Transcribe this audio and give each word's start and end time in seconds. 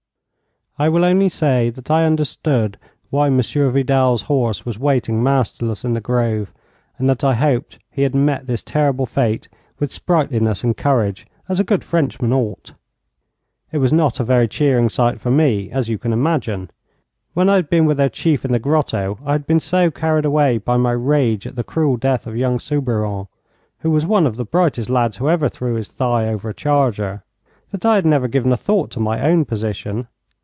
I 0.79 0.89
will 0.89 1.05
only 1.05 1.29
say 1.29 1.69
that 1.69 1.91
I 1.91 2.05
understood 2.05 2.79
why 3.11 3.29
Monsieur 3.29 3.69
Vidal's 3.69 4.23
horse 4.23 4.65
was 4.65 4.79
waiting 4.79 5.21
masterless 5.21 5.85
in 5.85 5.93
the 5.93 6.01
grove, 6.01 6.51
and 6.97 7.07
that 7.07 7.23
I 7.23 7.35
hoped 7.35 7.77
he 7.91 8.01
had 8.01 8.15
met 8.15 8.47
this 8.47 8.63
terrible 8.63 9.05
fate 9.05 9.47
with 9.77 9.91
sprightliness 9.91 10.63
and 10.63 10.75
courage, 10.75 11.27
as 11.47 11.59
a 11.59 11.63
good 11.65 11.83
Frenchman 11.83 12.33
ought. 12.33 12.73
It 13.71 13.77
was 13.77 13.93
not 13.93 14.19
a 14.19 14.23
very 14.23 14.47
cheering 14.47 14.89
sight 14.89 15.19
for 15.21 15.29
me, 15.29 15.69
as 15.69 15.87
you 15.87 15.99
can 15.99 16.13
imagine. 16.13 16.71
When 17.33 17.47
I 17.47 17.57
had 17.57 17.69
been 17.69 17.85
with 17.85 17.97
their 17.97 18.09
chief 18.09 18.43
in 18.43 18.51
the 18.51 18.57
grotto 18.57 19.19
I 19.23 19.33
had 19.33 19.45
been 19.45 19.59
so 19.59 19.91
carried 19.91 20.25
away 20.25 20.57
by 20.57 20.77
my 20.77 20.93
rage 20.93 21.45
at 21.45 21.55
the 21.55 21.63
cruel 21.65 21.97
death 21.97 22.25
of 22.25 22.35
young 22.37 22.57
Soubiron, 22.57 23.27
who 23.79 23.91
was 23.91 24.05
one 24.07 24.25
of 24.25 24.35
the 24.35 24.45
brightest 24.45 24.89
lads 24.89 25.17
who 25.17 25.29
ever 25.29 25.47
threw 25.49 25.75
his 25.75 25.89
thigh 25.89 26.29
over 26.29 26.49
a 26.49 26.55
charger, 26.55 27.23
that 27.69 27.85
I 27.85 27.95
had 27.95 28.05
never 28.05 28.27
given 28.27 28.51
a 28.51 28.57
thought 28.57 28.89
to 28.91 28.99
my 28.99 29.21
own 29.21 29.45
position. 29.45 30.07